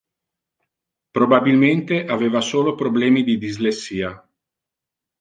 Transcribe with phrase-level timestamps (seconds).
[1.11, 4.27] Probabilmente aveva solo problemi di dislessia.